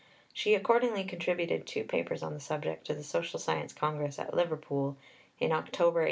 [0.33, 4.97] She accordingly contributed two Papers on the subject to the Social Science Congress at Liverpool
[5.39, 5.99] in October 1858.